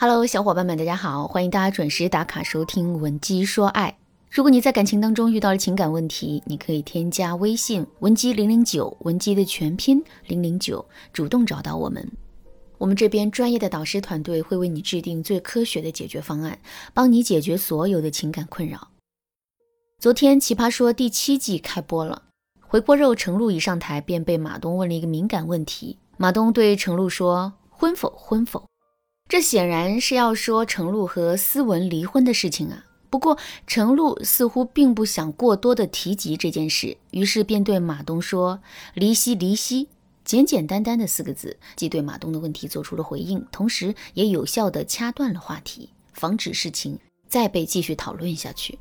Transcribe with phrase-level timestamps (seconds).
[0.00, 3.90] Hello，小伙伴们，大家好，欢迎大家准时打卡收听《文姬说爱》。
[4.30, 12.08] 如果你在感情当中遇到了情感问题，你可以添加微信文姬零零九，文姬的全拼零零九，主动找到我们。
[12.78, 16.56] 我们这边专业的导师团队会为你制定最科学的解决方案，
[16.94, 18.90] 帮你解决所有的情感困扰。
[19.98, 22.22] 昨天《奇葩说》第七季开播了，
[22.60, 25.98] 回锅肉程璐一上台便被马东问了一个敏感问题。
[26.16, 28.08] 马东对程璐说：“婚否？
[28.16, 28.64] 婚否？”
[29.28, 32.86] 这显然是要说程璐和思文离婚的事情啊。
[33.10, 38.60] 不过程璐似乎并不想过多的提及这件事，于是便对马东说
[38.94, 39.88] ：“离析，离析。”
[40.24, 48.78] 简简单单的四个字，既对马东的问题做出了回应，同时也有效的掐断了话题，防止事情再被继续讨论下去。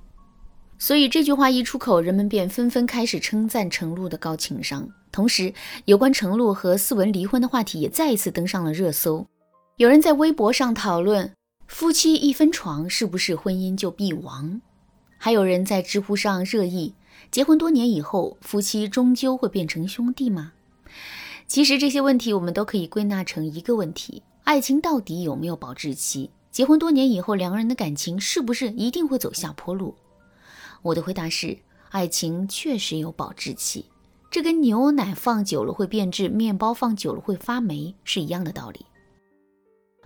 [0.77, 4.89] 所以这句话一出口，人们便纷纷开始称赞程璐的高情商。
[5.09, 5.53] 同时，
[5.85, 9.25] 有关程璐和思文离婚的话题也再一次登上了热搜。
[9.77, 11.31] 有人在微博上讨论：
[11.67, 14.59] 夫妻一分床，是不是婚姻就必亡？
[15.19, 16.95] 还有人在知乎上热议：
[17.29, 20.53] 结婚多年以后，夫妻终究会变成兄弟吗？
[21.45, 26.31] 其实这些问题我们都可以归纳成一个问题：爱情到底有没有保质期？
[26.51, 29.93] 结婚多年以后，两个人的感情是不是一定会走下坡路？
[30.81, 31.55] 我的回答是：
[31.89, 33.85] 爱情确实有保质期，
[34.31, 38.86] 这跟牛奶放久了会变质，面包放久了会发霉是一样的道理。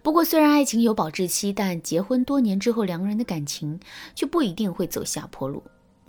[0.03, 3.80] 不过，虽然爱情有保质期，但结婚多年之后，两个人的感情
[4.16, 5.63] 却不一定会走下坡路。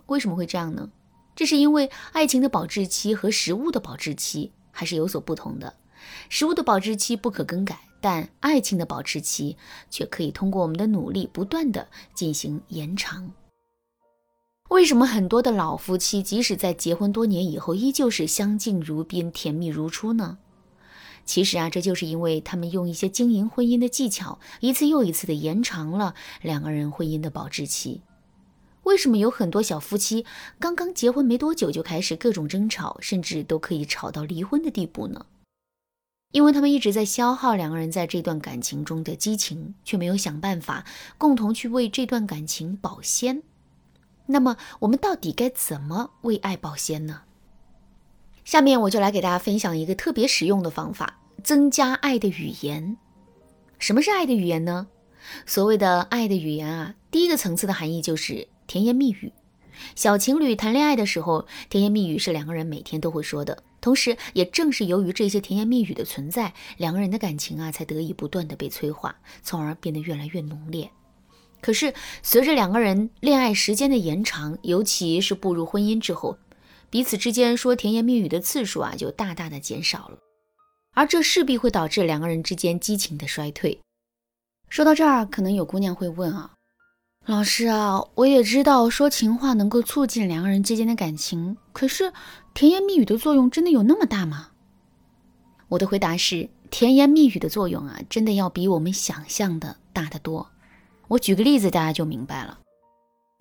[0.07, 0.89] 为什么会这样呢？
[1.35, 4.51] 这是因为爱情的保质期和食物的保质期。
[4.75, 5.71] 还是有所不同的。
[6.29, 9.55] 食物的保质期不可更改，但爱情的保质期
[9.89, 13.31] 却可以通过我们的努力不断的进行延长。
[14.69, 20.39] 为什么很多的老夫妻即使在结婚多年以后，依旧是相敬如宾、甜蜜如初呢？
[21.25, 28.01] 其实啊，这就是因为他们用一些经营婚姻的技巧，一次又一次的延长了两个人婚姻的保质期。
[28.83, 30.25] 为什么有很多小夫妻
[30.59, 35.25] 刚刚结婚没多久就开始各种争吵，甚至都可以吵到离婚的地步呢？
[36.33, 40.83] 因为他们一直在消耗两个人在这段感情中的激情，却没有想办法
[41.17, 43.43] 共同去为这段感情保鲜。
[44.25, 47.21] 那么，我们到底该怎么为爱保鲜呢？
[48.45, 52.97] 下面我就来给大家分享一个特别实用的方法：增加爱的语言。
[53.79, 54.87] 什么是爱的语言呢？
[55.45, 58.47] 所谓的爱的语言啊，第一个层次的含义就是。
[58.65, 59.33] 甜言蜜语，
[59.93, 63.61] 小情侣谈恋爱的时候，甜言蜜语是两个人每天都会说的。
[63.81, 70.89] 同时，也正是由于这些甜言蜜语的存在，两个人的感情啊，才得以不断的被催化，从而变得越来越浓烈。
[71.59, 71.93] 可是，
[72.23, 76.37] 随着两个人恋爱时间的延长，尤其是步入婚姻之后，
[76.93, 80.19] 彼此之间说甜言蜜语的次数啊，就大大的减少了。
[80.93, 83.79] 而这势必会导致两个人之间激情的衰退。
[84.69, 86.51] 说到这儿，可能有姑娘会问啊。
[87.25, 92.13] 老师啊，我也知道说情话能够促进两个人之间的感情，可是
[92.53, 94.51] 甜言蜜语的作用真的有那么大吗？
[95.69, 100.47] 我的回答是，甜言蜜语的作用啊，真的要比我们想象的大得多。
[101.07, 102.59] 我举个例子，大家就明白了。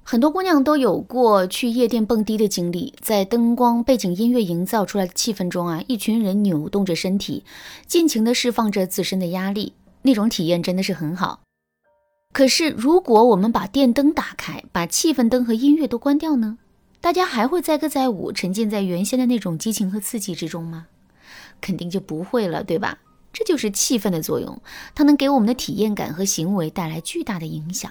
[0.05, 7.45] 很多姑娘都有过去夜店蹦迪的经历，在灯光、背景音乐营造出来的气氛中啊，一群人扭动着身体，
[7.87, 11.41] 尽情地释放着自身的压力，那种体验真的是很好。
[12.33, 16.59] 可是，如果我们把电灯打开，把气氛灯和音乐都关掉呢？
[17.01, 20.87] 大家还会载歌载舞，沉浸在原先的那种激情和刺激之中吗？
[21.61, 22.99] 肯定就不会了，对吧？
[23.33, 24.61] 这就是气氛的作用，
[24.95, 27.91] 它能给我们的体验感和行为带来巨大的影响。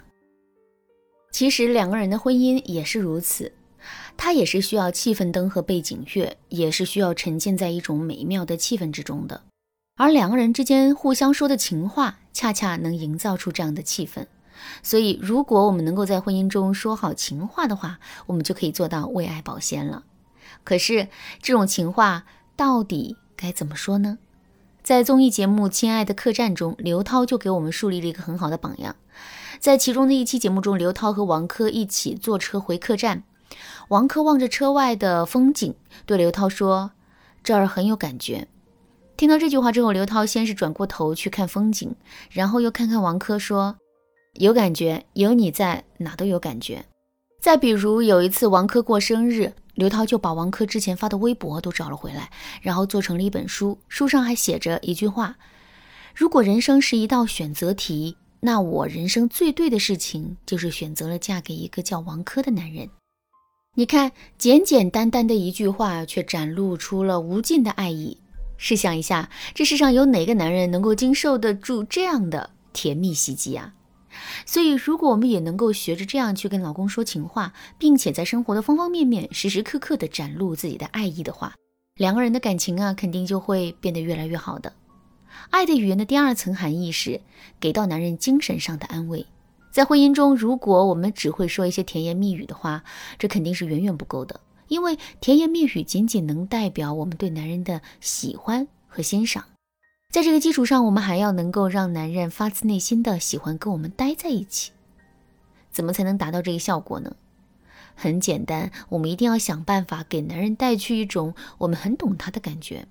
[1.31, 3.53] 其实，两个人的婚姻也是如此，
[4.17, 9.41] 它也是需要气氛灯和背景乐，也是需要沉浸在一种美妙的气氛之中的。
[9.95, 14.27] 而两个人之间互相说的情话，恰恰能营造出这样的气氛。
[14.83, 20.03] 所以，如果我们能够在婚姻中说好情话的话，我们就可以做到为爱保鲜了。
[20.63, 21.07] 可是，
[21.41, 22.25] 这种情话
[22.55, 24.19] 到底该怎么说呢？
[24.83, 28.95] 在综艺节目《亲爱的客栈》中，刘涛就给我们树立了一个很好的榜样。
[29.59, 33.22] 在其中的一期节目中，刘涛和王珂一起坐车回客栈，
[33.89, 35.75] 王珂望着车外的风景，
[36.07, 36.91] 对刘涛说
[37.43, 38.47] ：“这儿很有感觉。”
[39.16, 41.95] 听到这句话之后，刘涛先是转过头去看风景，
[42.31, 43.75] 然后又看看王珂，说
[44.34, 46.85] ：“有感觉，有你在，哪都有感觉。”
[47.39, 52.29] 再比如有一次王珂过生日，刘涛就把王珂之前发的微博都找了回来，
[52.62, 55.38] 然后做成了一本书，书上还写着一句话
[56.14, 62.90] ：“如果人生是一道选择题，那我人生最对的事情就是选择了嫁给一个叫王珂的男人。”
[63.76, 68.18] 你看，简简单单的一句话，却展露出了无尽的爱意。
[68.58, 73.73] 试想一下，这世上有哪个男人能够经受得住这样的甜蜜袭击啊！
[74.46, 81.55] 所以，如果我们也能够学着这样去跟老公说情话，并且在生活的方方面面时时刻刻的展露自己的爱意的话，
[81.96, 84.73] 两个人的感情啊，肯定就会变得越来越好的。
[85.49, 87.22] 爱的语言的第二层含义是
[87.59, 89.25] 给到男人精神上的安慰。
[89.72, 92.84] 在婚姻中，如果我们只会说一些甜言蜜语的话，
[93.17, 99.46] 这肯定是远远不够的，因为甜言蜜语仅仅能代表我们对男人的喜欢和欣赏。
[100.11, 104.73] 在这个基础上，我们还要能够让男人发自内心的喜欢跟我们待在一起。
[105.72, 107.16] 怎么才能达到这个效果呢？
[107.96, 112.85] 很简单，我们一定要想办法给男人带去一种我们很懂他的感觉。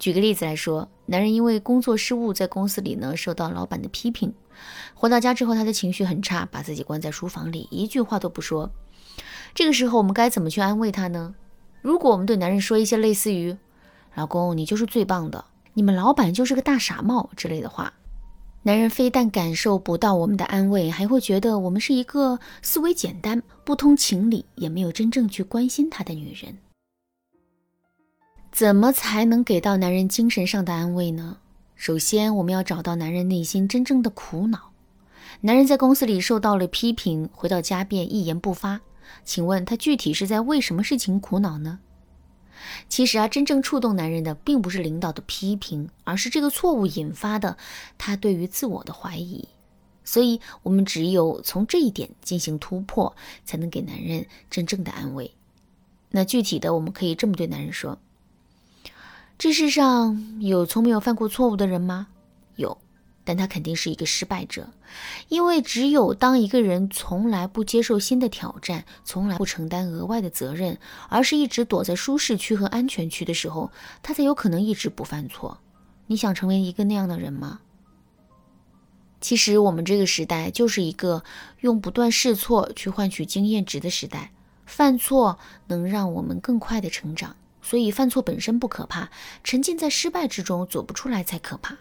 [0.00, 4.34] 举个例子来说，男人因为工作失误在公司里呢受到老板的批评，
[4.94, 8.72] 回到家之后他的情绪很差，把自己关在书房里，一句话都不说。
[9.54, 11.36] 这个时候我们该怎么去安慰他呢？
[11.80, 13.56] 如果我们对男人说一些类似于
[14.16, 15.44] “老公，你就是最棒的”。
[15.74, 17.92] 你们老板就是个大傻帽之类的话，
[18.62, 26.56] 男人非但感受不到我们的安慰，还会觉得我们是一个思维简单、不通情理，也没有真正去关心他的女人。
[28.52, 31.38] 怎么才能给到男人精神上的安慰呢？
[31.74, 34.70] 首先，我们要找到男人内心真正的苦恼。
[35.40, 38.80] 男人在公司里受到了批评，回到家便一言不发，
[39.24, 41.80] 请问他具体是在为什么事情苦恼呢？
[42.88, 47.56] 其实啊，真正触动男人的，并不是领导的批评，而是这个错误引发的
[47.98, 49.48] 他对于自我的怀疑。
[50.04, 55.32] 所以，我们只有从这一点进行突破，才能给男人真正的安慰。
[56.10, 57.98] 那具体的，我们可以这么对男人说：
[59.38, 62.08] 这世上有从没有犯过错误的人吗？
[62.56, 62.78] 有。
[63.24, 64.68] 但他肯定是一个失败者，
[65.28, 70.78] 因为只有当一个人从来不接受新的挑战，从来不承担额外的责任，
[71.08, 73.70] 而是一直躲在舒适区和安全区的时候，
[74.02, 75.58] 他才有可能一直不犯错。
[76.06, 77.60] 你想成为一个那样的人吗？
[79.20, 81.24] 其实我们这个时代就是一个
[81.60, 84.32] 用不断试错去换取经验值的时代，
[84.66, 85.38] 犯错
[85.68, 89.08] 能让我们更快的成长，所以犯错本身不可怕，
[89.42, 91.74] 沉浸在失败之中走不出来才可怕。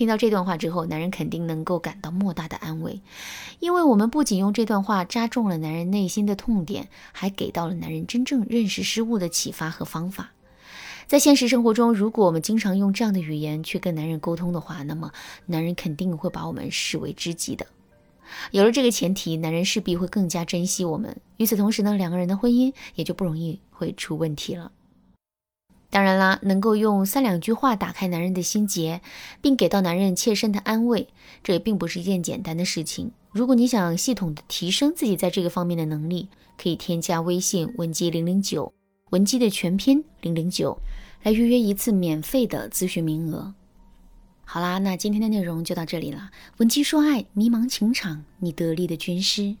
[0.00, 3.02] 听到这段话之后，男人肯定能够感到莫大的安慰，
[3.58, 10.30] 因为我们不仅用这段话扎中了男人内心的痛点，还给到了男人真正认识失误的启发和方法。
[11.06, 15.12] 在现实生活中，如果我们经常用这样的语言去跟男人沟通的话，那么
[15.44, 17.66] 男人肯定会把我们视为知己的。
[18.52, 21.14] 有了这个前提，男人势必会更加珍惜我们。
[21.36, 24.72] 与此同时呢，两个人的婚姻也就不容易会出问题了。
[25.90, 29.00] 当然啦，能够用三两句话打开男人的心结，
[29.42, 31.08] 并给到男人切身的安慰，
[31.42, 33.10] 这也并不是一件简单的事情。
[33.32, 38.72] 如果你想系统的提升自己在这个方面的能力，可以添加微信文姬零零九，
[39.10, 40.78] 文姬的全拼零零九，
[41.24, 43.54] 来预约一次免费的咨询名额。
[44.44, 46.30] 好啦，那今天的内容就到这里了。
[46.58, 49.56] 文姬说爱，迷茫情场，你得力的军师。